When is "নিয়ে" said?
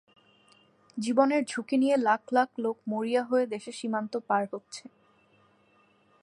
1.77-1.95